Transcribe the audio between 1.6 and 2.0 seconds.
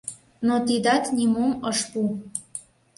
ыш пу.